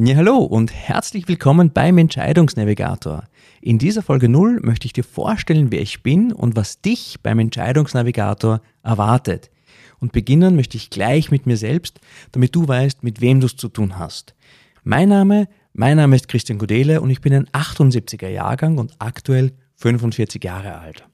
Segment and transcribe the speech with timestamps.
[0.00, 3.24] Ja, hallo und herzlich willkommen beim Entscheidungsnavigator.
[3.60, 7.40] In dieser Folge 0 möchte ich dir vorstellen, wer ich bin und was dich beim
[7.40, 9.50] Entscheidungsnavigator erwartet.
[9.98, 11.98] Und beginnen möchte ich gleich mit mir selbst,
[12.30, 14.36] damit du weißt, mit wem du es zu tun hast.
[14.84, 19.50] Mein Name, mein Name ist Christian Gudele und ich bin ein 78er Jahrgang und aktuell
[19.78, 21.08] 45 Jahre alt.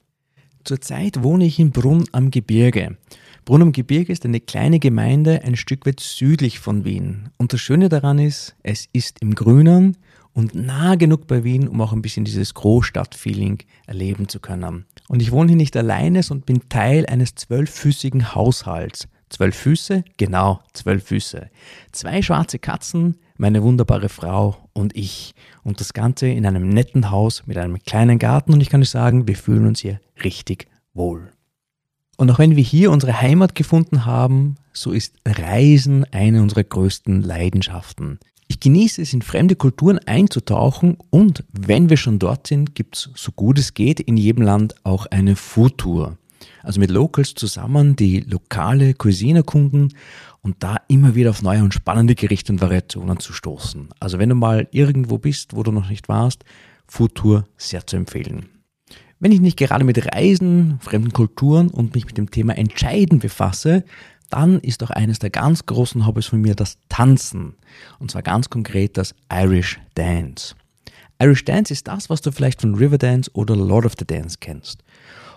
[0.63, 2.97] Zurzeit wohne ich in Brunn am Gebirge.
[3.45, 7.29] Brunn am Gebirge ist eine kleine Gemeinde ein Stück weit südlich von Wien.
[7.37, 9.97] Und das Schöne daran ist, es ist im Grünen
[10.33, 14.85] und nah genug bei Wien, um auch ein bisschen dieses Großstadtfeeling erleben zu können.
[15.07, 19.07] Und ich wohne hier nicht alleine, sondern bin Teil eines zwölffüßigen Haushalts.
[19.29, 20.03] Zwölf Füße?
[20.17, 21.51] Genau, zwölf Füße.
[21.91, 25.35] Zwei schwarze Katzen, meine wunderbare Frau und ich.
[25.63, 28.89] Und das Ganze in einem netten Haus mit einem kleinen Garten und ich kann euch
[28.89, 31.34] sagen, wir fühlen uns hier richtig wohl.
[32.17, 37.21] Und auch wenn wir hier unsere Heimat gefunden haben, so ist Reisen eine unserer größten
[37.21, 38.19] Leidenschaften.
[38.47, 43.09] Ich genieße es, in fremde Kulturen einzutauchen und wenn wir schon dort sind, gibt es,
[43.15, 46.17] so gut es geht, in jedem Land auch eine Foodtour.
[46.61, 49.93] Also mit Locals zusammen die lokale Cuisine erkunden
[50.41, 53.89] und da immer wieder auf neue und spannende Gerichte und Variationen zu stoßen.
[53.99, 56.45] Also wenn du mal irgendwo bist, wo du noch nicht warst,
[56.87, 58.54] Foodtour sehr zu empfehlen.
[59.25, 63.83] Wenn ich nicht gerade mit Reisen, fremden Kulturen und mich mit dem Thema Entscheiden befasse,
[64.29, 67.55] dann ist auch eines der ganz großen Hobbys von mir das Tanzen.
[67.97, 70.53] Und zwar ganz konkret das Irish Dance.
[71.19, 74.83] Irish Dance ist das, was du vielleicht von Riverdance oder Lord of the Dance kennst.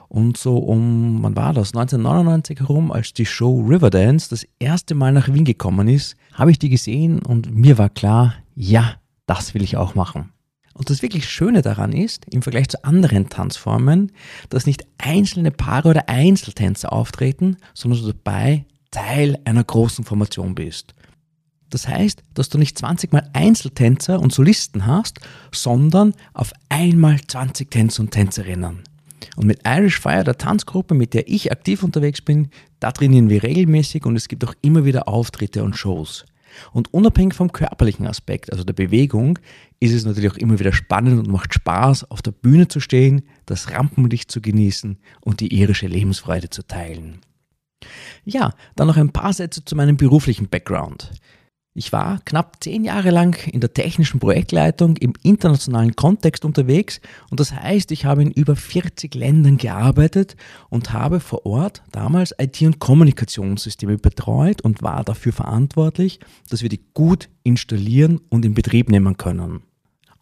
[0.08, 1.68] Und so um, wann war das?
[1.68, 6.58] 1999 herum, als die Show Riverdance das erste Mal nach Wien gekommen ist, habe ich
[6.58, 10.28] die gesehen und mir war klar, ja, das will ich auch machen.
[10.78, 14.12] Und das wirklich Schöne daran ist, im Vergleich zu anderen Tanzformen,
[14.48, 20.94] dass nicht einzelne Paare oder Einzeltänzer auftreten, sondern du dabei Teil einer großen Formation bist.
[21.68, 25.18] Das heißt, dass du nicht 20 mal Einzeltänzer und Solisten hast,
[25.52, 28.84] sondern auf einmal 20 Tänzer und Tänzerinnen.
[29.36, 32.50] Und mit Irish Fire, der Tanzgruppe, mit der ich aktiv unterwegs bin,
[32.80, 36.24] da trainieren wir regelmäßig und es gibt auch immer wieder Auftritte und Shows.
[36.72, 39.38] Und unabhängig vom körperlichen Aspekt, also der Bewegung,
[39.80, 43.22] ist es natürlich auch immer wieder spannend und macht Spaß, auf der Bühne zu stehen,
[43.46, 47.20] das Rampenlicht zu genießen und die irische Lebensfreude zu teilen.
[48.24, 51.10] Ja, dann noch ein paar Sätze zu meinem beruflichen Background.
[51.78, 57.00] Ich war knapp zehn Jahre lang in der technischen Projektleitung im internationalen Kontext unterwegs
[57.30, 60.34] und das heißt, ich habe in über 40 Ländern gearbeitet
[60.70, 66.18] und habe vor Ort damals IT- und Kommunikationssysteme betreut und war dafür verantwortlich,
[66.50, 69.62] dass wir die gut installieren und in Betrieb nehmen können.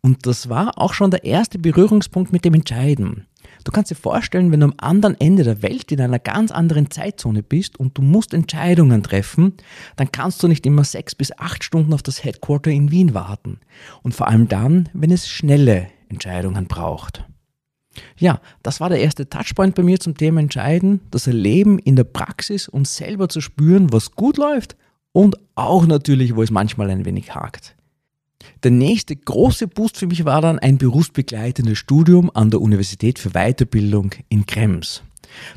[0.02, 3.28] Und das war auch schon der erste Berührungspunkt mit dem Entscheiden.
[3.66, 6.88] Du kannst dir vorstellen, wenn du am anderen Ende der Welt in einer ganz anderen
[6.88, 9.54] Zeitzone bist und du musst Entscheidungen treffen,
[9.96, 13.58] dann kannst du nicht immer sechs bis acht Stunden auf das Headquarter in Wien warten.
[14.04, 17.24] Und vor allem dann, wenn es schnelle Entscheidungen braucht.
[18.16, 22.04] Ja, das war der erste Touchpoint bei mir zum Thema Entscheiden, das Erleben in der
[22.04, 24.76] Praxis und selber zu spüren, was gut läuft
[25.10, 27.74] und auch natürlich, wo es manchmal ein wenig hakt.
[28.62, 33.30] Der nächste große Boost für mich war dann ein berufsbegleitendes Studium an der Universität für
[33.30, 35.02] Weiterbildung in Krems.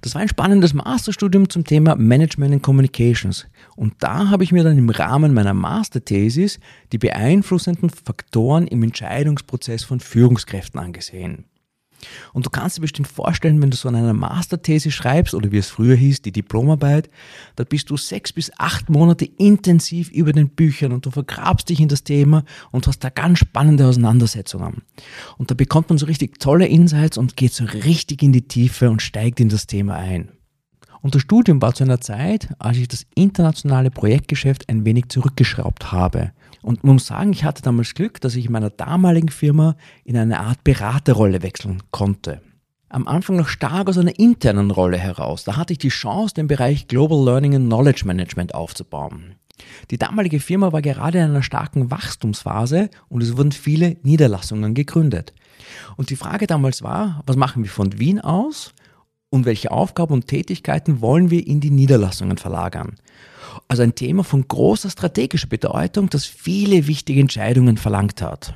[0.02, 3.48] Das war ein spannendes Masterstudium zum Thema Management and Communications.
[3.76, 6.60] Und da habe ich mir dann im Rahmen meiner Masterthesis
[6.92, 11.46] die beeinflussenden Faktoren im Entscheidungsprozess von Führungskräften angesehen.
[12.34, 15.58] Und du kannst dir bestimmt vorstellen, wenn du so an einer Masterthese schreibst oder wie
[15.58, 17.10] es früher hieß, die Diplomarbeit,
[17.56, 21.80] da bist du sechs bis acht Monate intensiv über den Büchern und du vergrabst dich
[21.80, 24.84] in das Thema und hast da ganz spannende Auseinandersetzungen.
[25.38, 28.90] Und da bekommt man so richtig tolle Insights und geht so richtig in die Tiefe
[28.90, 30.32] und steigt in das Thema ein.
[31.02, 35.92] Und das Studium war zu einer Zeit, als ich das internationale Projektgeschäft ein wenig zurückgeschraubt
[35.92, 36.32] habe.
[36.62, 40.18] Und man muss sagen, ich hatte damals Glück, dass ich in meiner damaligen Firma in
[40.18, 42.42] eine Art Beraterrolle wechseln konnte.
[42.90, 45.44] Am Anfang noch stark aus einer internen Rolle heraus.
[45.44, 49.36] Da hatte ich die Chance, den Bereich Global Learning and Knowledge Management aufzubauen.
[49.92, 55.34] Die damalige Firma war gerade in einer starken Wachstumsphase und es wurden viele Niederlassungen gegründet.
[55.98, 58.74] Und die Frage damals war, was machen wir von Wien aus
[59.30, 62.96] Und welche Aufgaben und Tätigkeiten wollen wir in die Niederlassungen verlagern?
[63.68, 68.56] Also ein Thema von großer strategischer Bedeutung, das viele wichtige Entscheidungen verlangt hat.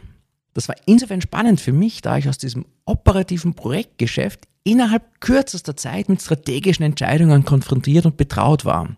[0.54, 6.10] Das war insofern spannend für mich, da ich aus diesem operativen Projektgeschäft innerhalb kürzester Zeit
[6.10, 8.96] mit strategischen Entscheidungen konfrontiert und betraut war.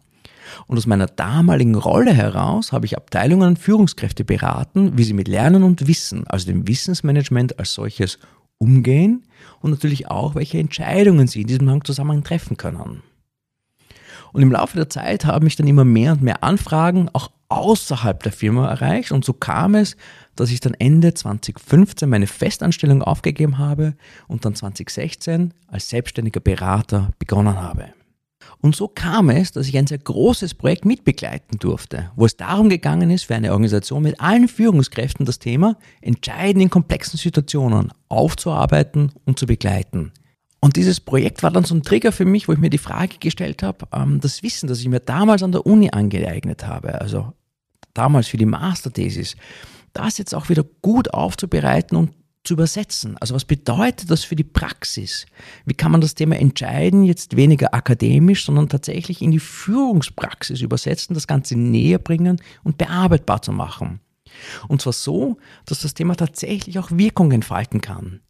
[0.68, 5.27] Und aus meiner damaligen Rolle heraus habe ich Abteilungen und Führungskräfte beraten, wie sie mit
[5.27, 8.19] Lernen und Wissen, also dem Wissensmanagement als solches,
[8.57, 9.24] umgehen
[9.62, 13.04] und natürlich auch, welche Entscheidungen sie in diesem Zusammenhang treffen können.
[14.34, 18.22] Und im Laufe der Zeit haben mich dann immer mehr und mehr Anfragen auch außerhalb
[18.24, 19.96] der Firma erreicht und so kam es,
[20.36, 23.96] dass ich dann Ende 2015 meine Festanstellung aufgegeben habe
[24.28, 27.94] und dann 2016 als selbstständiger Berater begonnen habe.
[28.65, 32.67] Und so kam es, dass ich ein sehr großes Projekt mitbegleiten durfte, wo es darum
[32.67, 39.12] gegangen ist, für eine Organisation mit allen Führungskräften das Thema Entscheiden in komplexen Situationen aufzuarbeiten
[39.23, 40.13] und zu begleiten.
[40.62, 43.19] Und dieses Projekt war dann so ein Trigger für mich, wo ich mir die Frage
[43.19, 47.33] gestellt habe, ähm, das Wissen, das ich mir damals an der Uni angeeignet habe, also
[47.94, 49.35] damals für die Masterthesis,
[49.94, 52.13] das jetzt auch wieder gut aufzubereiten und
[52.45, 53.18] zu übersetzen.
[53.19, 55.25] Also was bedeutet das für die Praxis?
[55.65, 61.13] Wie kann man das Thema Entscheiden jetzt weniger akademisch, sondern tatsächlich in die Führungspraxis übersetzen,
[61.13, 64.00] das Ganze näher bringen und bearbeitbar zu machen?
[64.68, 68.21] Und zwar so, dass das Thema tatsächlich auch Wirkung entfalten kann.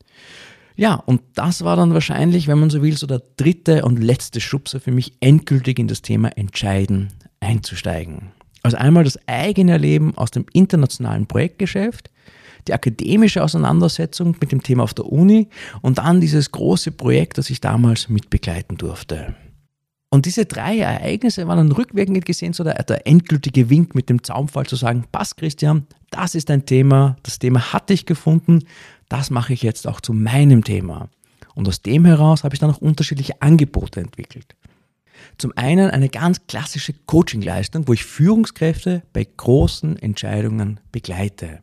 [0.75, 4.41] Ja, und das war dann wahrscheinlich, wenn man so will, so der dritte und letzte
[4.41, 8.31] Schubser für mich, endgültig in das Thema Entscheiden einzusteigen.
[8.61, 12.09] Also einmal das eigene Erleben aus dem internationalen Projektgeschäft,
[12.67, 15.49] die akademische Auseinandersetzung mit dem Thema auf der Uni
[15.81, 19.35] und dann dieses große Projekt, das ich damals mitbegleiten durfte.
[20.09, 24.23] Und diese drei Ereignisse waren dann rückwirkend gesehen so der, der endgültige Wink mit dem
[24.23, 28.63] Zaumfall zu sagen, pass Christian, das ist ein Thema, das Thema hatte ich gefunden,
[29.09, 31.09] das mache ich jetzt auch zu meinem Thema.
[31.53, 34.55] Und aus dem heraus habe ich dann auch unterschiedliche Angebote entwickelt.
[35.37, 41.59] Zum einen eine ganz klassische Coachingleistung, wo ich Führungskräfte bei großen Entscheidungen begleite.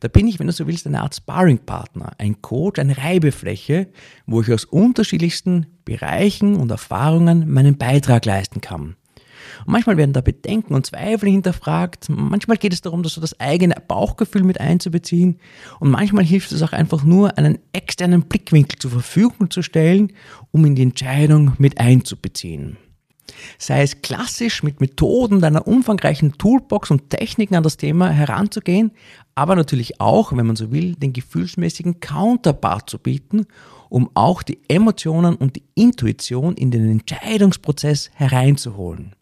[0.00, 3.88] Da bin ich, wenn du so willst, eine Art Sparringpartner, ein Coach, eine Reibefläche,
[4.26, 8.96] wo ich aus unterschiedlichsten Bereichen und Erfahrungen meinen Beitrag leisten kann.
[9.64, 12.08] Und manchmal werden da Bedenken und Zweifel hinterfragt.
[12.08, 15.38] Manchmal geht es darum, dass so das eigene Bauchgefühl mit einzubeziehen.
[15.80, 20.12] Und manchmal hilft es auch einfach nur, einen externen Blickwinkel zur Verfügung zu stellen,
[20.50, 22.76] um in die Entscheidung mit einzubeziehen.
[23.58, 28.92] Sei es klassisch mit Methoden deiner umfangreichen Toolbox und Techniken an das Thema heranzugehen,
[29.34, 33.46] aber natürlich auch, wenn man so will, den gefühlsmäßigen Counterpart zu bieten,
[33.88, 39.14] um auch die Emotionen und die Intuition in den Entscheidungsprozess hereinzuholen.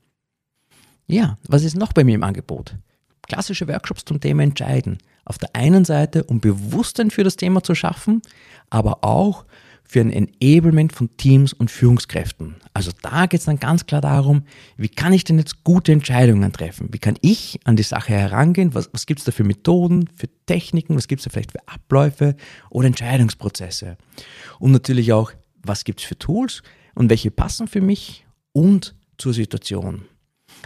[1.07, 2.75] Ja, was ist noch bei mir im Angebot?
[3.23, 4.99] Klassische Workshops zum Thema Entscheiden.
[5.25, 8.23] Auf der einen Seite, um Bewusstsein für das Thema zu schaffen,
[8.71, 9.45] aber auch
[9.89, 12.57] für ein Enablement von Teams und Führungskräften.
[12.75, 14.43] Also da geht es dann ganz klar darum,
[14.77, 16.89] wie kann ich denn jetzt gute Entscheidungen treffen?
[16.93, 18.75] Wie kann ich an die Sache herangehen?
[18.75, 20.97] Was, was gibt es da für Methoden, für Techniken?
[20.97, 22.37] Was gibt es da vielleicht für Abläufe
[22.71, 23.97] oder Entscheidungsprozesse?
[24.59, 26.63] Und natürlich auch, was gibt es für Tools
[26.95, 30.03] und welche passen für mich und zur Situation?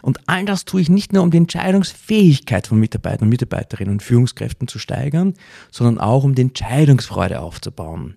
[0.03, 4.03] Und all das tue ich nicht nur, um die Entscheidungsfähigkeit von Mitarbeitern und Mitarbeiterinnen und
[4.03, 5.35] Führungskräften zu steigern,
[5.71, 8.17] sondern auch, um die Entscheidungsfreude aufzubauen.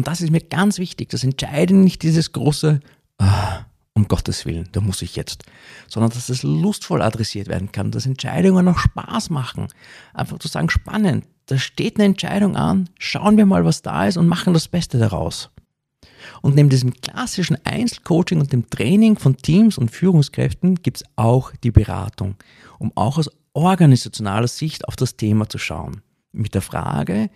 [0.00, 1.10] Und das ist mir ganz wichtig.
[1.10, 2.80] Das Entscheidende nicht dieses große,
[3.18, 5.42] ah, um Gottes Willen, da muss ich jetzt,
[5.88, 9.68] sondern dass es lustvoll adressiert werden kann, dass Entscheidungen auch Spaß machen.
[10.14, 14.16] Einfach zu sagen, spannend, da steht eine Entscheidung an, schauen wir mal, was da ist
[14.16, 15.50] und machen das Beste daraus.
[16.40, 21.52] Und neben diesem klassischen Einzelcoaching und dem Training von Teams und Führungskräften gibt es auch
[21.62, 22.36] die Beratung,
[22.78, 26.00] um auch aus organisationaler Sicht auf das Thema zu schauen
[26.32, 27.30] mit der Frage,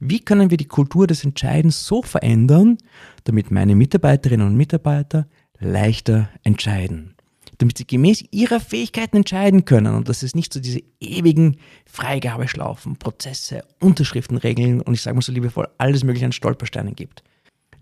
[0.00, 2.78] wie können wir die Kultur des Entscheidens so verändern,
[3.24, 5.26] damit meine Mitarbeiterinnen und Mitarbeiter
[5.58, 7.14] leichter entscheiden.
[7.58, 12.96] Damit sie gemäß ihrer Fähigkeiten entscheiden können und dass es nicht so diese ewigen Freigabeschlaufen,
[12.96, 17.22] Prozesse, Unterschriftenregeln und ich sage mal so liebevoll alles mögliche an Stolpersteinen gibt.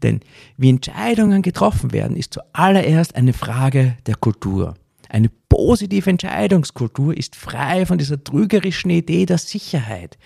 [0.03, 0.21] Denn
[0.57, 4.75] wie Entscheidungen getroffen werden, ist zuallererst eine Frage der Kultur.
[5.09, 10.19] Eine positive Entscheidungskultur ist frei von dieser trügerischen Idee der Sicherheit,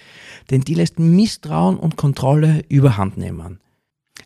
[0.51, 3.61] denn die lässt Misstrauen und Kontrolle überhand nehmen.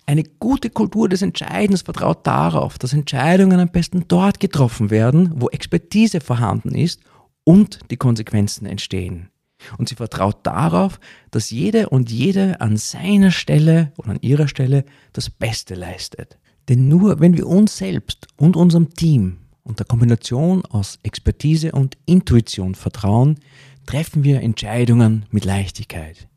[0.06, 5.48] Eine gute Kultur des Entscheidens vertraut darauf, dass Entscheidungen am besten dort getroffen werden, wo
[5.48, 7.00] Expertise vorhanden ist
[7.44, 9.30] und die Konsequenzen entstehen.
[9.78, 14.84] Und sie vertraut darauf, dass jede und jede an seiner Stelle oder an ihrer Stelle
[15.12, 16.38] das Beste leistet.
[16.68, 21.98] Denn nur wenn wir uns selbst und unserem Team und der Kombination aus Expertise und
[22.06, 23.40] Intuition vertrauen,
[23.84, 26.28] treffen wir Entscheidungen mit Leichtigkeit.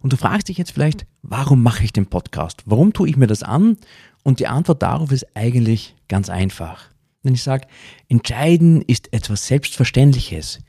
[0.00, 2.62] Und du fragst dich jetzt vielleicht, warum mache ich den Podcast?
[2.66, 3.78] Warum tue ich mir das an?
[4.22, 6.90] Und die Antwort darauf ist eigentlich ganz einfach.
[7.22, 7.66] Wenn ich sage,
[8.08, 10.60] entscheiden ist etwas Selbstverständliches.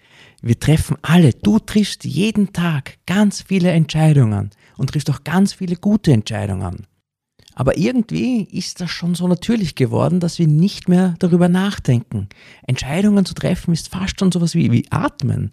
[0.41, 5.75] Wir treffen alle, du triffst jeden Tag ganz viele Entscheidungen und triffst auch ganz viele
[5.75, 6.87] gute Entscheidungen.
[7.55, 12.27] Aber irgendwie ist das schon so natürlich geworden, dass wir nicht mehr darüber nachdenken.
[12.65, 15.51] Entscheidungen zu treffen ist fast schon sowas wie, wie Atmen.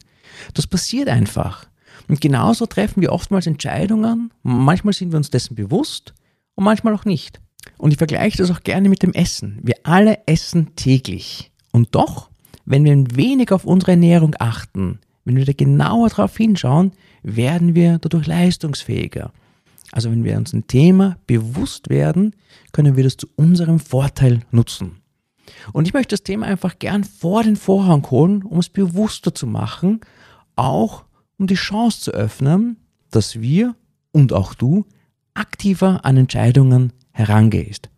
[0.54, 1.66] Das passiert einfach.
[2.08, 4.32] Und genauso treffen wir oftmals Entscheidungen.
[4.42, 6.14] Manchmal sind wir uns dessen bewusst
[6.54, 7.40] und manchmal auch nicht.
[7.78, 9.58] Und ich vergleiche das auch gerne mit dem Essen.
[9.62, 11.52] Wir alle essen täglich.
[11.72, 12.30] Und doch,
[12.64, 16.92] wenn wir ein wenig auf unsere Ernährung achten, wenn wir da genauer drauf hinschauen,
[17.22, 19.32] werden wir dadurch leistungsfähiger.
[19.92, 22.34] Also wenn wir uns ein Thema bewusst werden,
[22.72, 25.00] können wir das zu unserem Vorteil nutzen.
[25.72, 29.46] Und ich möchte das Thema einfach gern vor den Vorhang holen, um es bewusster zu
[29.46, 30.00] machen,
[30.56, 31.04] auch
[31.38, 32.76] um die Chance zu öffnen,
[33.10, 33.74] dass wir
[34.12, 34.84] und auch du
[35.34, 37.90] aktiver an Entscheidungen herangehst.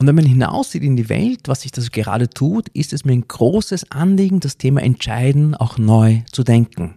[0.00, 3.12] Und wenn man hinaussieht in die Welt, was sich das gerade tut, ist es mir
[3.12, 6.94] ein großes Anliegen, das Thema Entscheiden auch neu zu denken.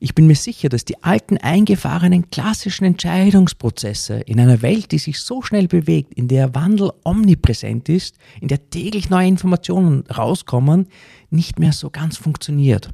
[0.00, 5.20] Ich bin mir sicher, dass die alten eingefahrenen klassischen Entscheidungsprozesse in einer Welt, die sich
[5.20, 10.86] so schnell bewegt, in der Wandel omnipräsent ist, in der täglich neue Informationen rauskommen,
[11.30, 12.90] nicht mehr so ganz funktioniert.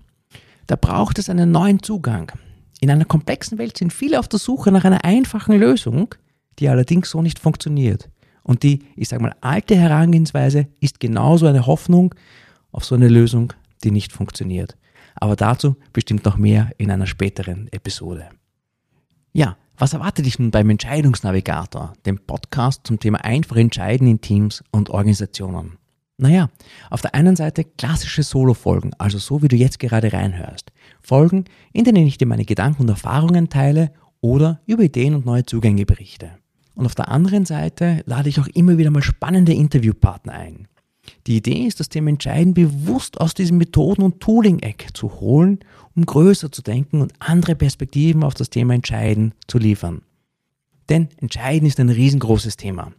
[0.67, 2.33] Da braucht es einen neuen Zugang.
[2.81, 6.15] In einer komplexen Welt sind viele auf der Suche nach einer einfachen Lösung,
[6.59, 8.09] die allerdings so nicht funktioniert.
[8.43, 12.15] Und die, ich sage mal, alte Herangehensweise ist genauso eine Hoffnung
[12.73, 14.77] auf so eine Lösung, die nicht funktioniert.
[15.15, 18.29] Aber dazu bestimmt noch mehr in einer späteren Episode.
[19.33, 24.63] Ja, was erwartet dich nun beim Entscheidungsnavigator, dem Podcast zum Thema einfach entscheiden in Teams
[24.71, 25.79] und Organisationen?
[26.17, 26.49] Naja,
[26.91, 30.71] auf der einen Seite klassische Solo-Folgen, also so wie du jetzt gerade reinhörst.
[31.01, 35.45] Folgen, in denen ich dir meine Gedanken und Erfahrungen teile oder über Ideen und neue
[35.45, 36.31] Zugänge berichte.
[36.77, 40.69] Und auf der anderen Seite lade ich auch immer wieder mal spannende Interviewpartner ein.
[41.27, 45.61] Die Idee ist, das Thema Entscheiden bewusst aus diesem Methoden- und Tooling-Eck zu holen,
[45.97, 50.03] um größer zu denken und andere Perspektiven auf das Thema Entscheiden zu liefern.
[50.91, 52.93] Denn Entscheiden ist ein riesengroßes Thema.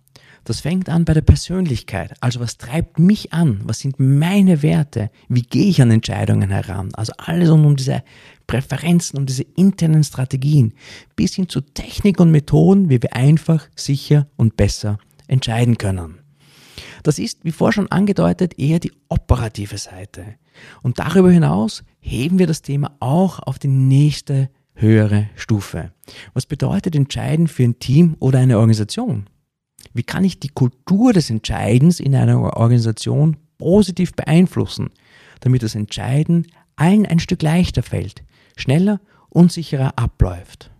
[0.44, 2.13] Das fängt an bei der Persönlichkeit.
[2.20, 3.62] Also was treibt mich an?
[3.63, 5.10] Was sind meine Werte?
[5.27, 6.89] Wie gehe ich an Entscheidungen heran?
[6.94, 8.03] Also alles um diese
[8.46, 10.74] Präferenzen, um diese internen Strategien,
[11.15, 16.25] bis hin zu Technik und Methoden, wie wir einfach, sicher und besser entscheiden können.
[17.05, 20.25] Das ist, wie vorher schon angedeutet, eher die operative Seite.
[20.81, 25.91] Und darüber hinaus heben wir das Thema auch auf die nächste höhere Stufe.
[26.33, 29.29] Was bedeutet Entscheiden für ein Team oder eine Organisation?
[29.93, 34.89] Wie kann ich die Kultur des Entscheidens in einer Organisation positiv beeinflussen,
[35.41, 38.24] damit das Entscheiden allen ein Stück leichter fällt,
[38.57, 40.71] schneller und sicherer abläuft?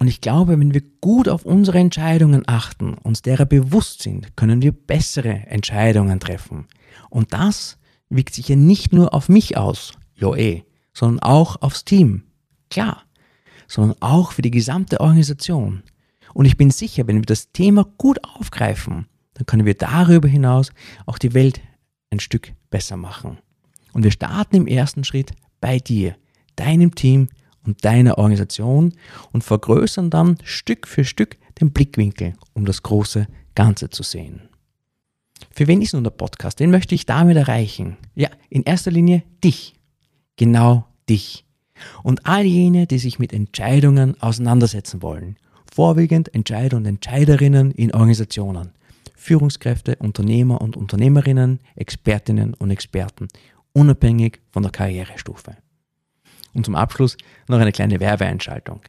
[0.00, 4.62] Und ich glaube, wenn wir gut auf unsere Entscheidungen achten, uns derer bewusst sind, können
[4.62, 6.66] wir bessere Entscheidungen treffen.
[7.10, 7.78] Und das
[8.08, 10.64] wirkt sich ja nicht nur auf mich aus, jo eh,
[10.94, 12.22] sondern auch aufs Team.
[12.70, 13.02] Klar,
[13.68, 15.82] sondern auch für die gesamte Organisation.
[16.32, 20.70] Und ich bin sicher, wenn wir das Thema gut aufgreifen, dann können wir darüber hinaus
[21.04, 21.60] auch die Welt
[22.08, 23.36] ein Stück besser machen.
[23.92, 26.16] Und wir starten im ersten Schritt bei dir,
[26.56, 27.28] deinem Team
[27.64, 28.94] und deiner Organisation
[29.32, 34.48] und vergrößern dann Stück für Stück den Blickwinkel, um das große Ganze zu sehen.
[35.50, 36.60] Für wen ist nun der Podcast?
[36.60, 37.96] Den möchte ich damit erreichen.
[38.14, 39.74] Ja, in erster Linie dich.
[40.36, 41.44] Genau dich.
[42.02, 45.36] Und all jene, die sich mit Entscheidungen auseinandersetzen wollen
[45.70, 48.72] vorwiegend Entscheider und Entscheiderinnen in Organisationen,
[49.16, 53.28] Führungskräfte, Unternehmer und Unternehmerinnen, Expertinnen und Experten,
[53.72, 55.56] unabhängig von der Karrierestufe.
[56.52, 57.16] Und zum Abschluss
[57.48, 58.80] noch eine kleine Werbeeinschaltung.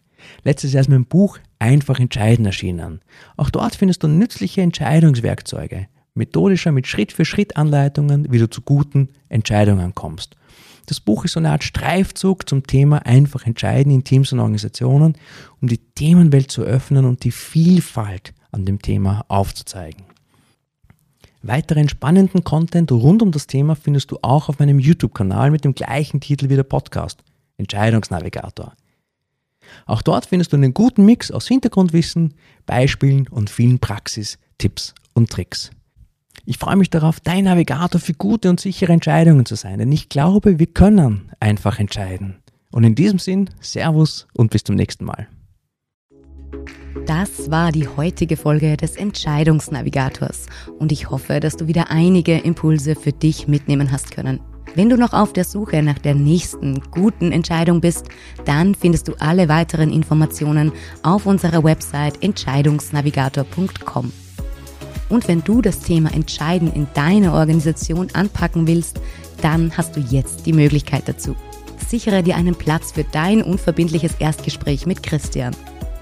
[0.43, 3.01] Letztes Jahr ist mein Buch Einfach entscheiden erschienen.
[3.37, 8.61] Auch dort findest du nützliche Entscheidungswerkzeuge, methodischer mit Schritt für Schritt Anleitungen, wie du zu
[8.61, 10.35] guten Entscheidungen kommst.
[10.87, 15.15] Das Buch ist so eine Art Streifzug zum Thema einfach entscheiden in Teams und Organisationen,
[15.61, 20.03] um die Themenwelt zu öffnen und die Vielfalt an dem Thema aufzuzeigen.
[21.43, 25.75] Weiteren spannenden Content rund um das Thema findest du auch auf meinem YouTube-Kanal mit dem
[25.75, 27.23] gleichen Titel wie der Podcast,
[27.57, 28.73] Entscheidungsnavigator.
[29.85, 32.33] Auch dort findest du einen guten Mix aus Hintergrundwissen,
[32.65, 35.71] Beispielen und vielen Praxis, Tipps und Tricks.
[36.45, 40.09] Ich freue mich darauf, dein Navigator für gute und sichere Entscheidungen zu sein, denn ich
[40.09, 42.37] glaube, wir können einfach entscheiden.
[42.71, 45.27] Und in diesem Sinn, Servus und bis zum nächsten Mal.
[47.05, 50.47] Das war die heutige Folge des Entscheidungsnavigators
[50.79, 54.39] und ich hoffe, dass du wieder einige Impulse für dich mitnehmen hast können.
[54.73, 58.05] Wenn du noch auf der Suche nach der nächsten guten Entscheidung bist,
[58.45, 60.71] dann findest du alle weiteren Informationen
[61.03, 64.13] auf unserer Website entscheidungsnavigator.com.
[65.09, 69.01] Und wenn du das Thema Entscheiden in deiner Organisation anpacken willst,
[69.41, 71.35] dann hast du jetzt die Möglichkeit dazu.
[71.89, 75.53] Sichere dir einen Platz für dein unverbindliches Erstgespräch mit Christian.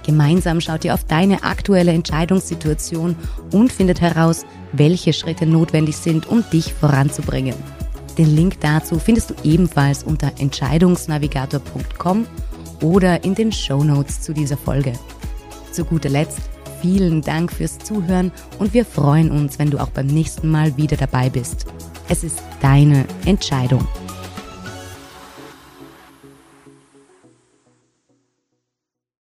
[0.06, 3.16] Gemeinsam schaut ihr auf deine aktuelle Entscheidungssituation
[3.52, 7.54] und findet heraus, welche Schritte notwendig sind, um dich voranzubringen.
[8.20, 12.26] Den Link dazu findest du ebenfalls unter entscheidungsnavigator.com
[12.82, 14.92] oder in den Show Notes zu dieser Folge.
[15.72, 16.42] Zu guter Letzt
[16.82, 20.98] vielen Dank fürs Zuhören und wir freuen uns, wenn du auch beim nächsten Mal wieder
[20.98, 21.64] dabei bist.
[22.10, 23.88] Es ist deine Entscheidung.